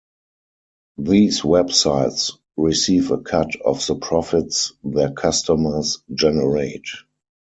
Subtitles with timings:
[0.97, 6.87] These web sites receive a cut of the profits their customers generate.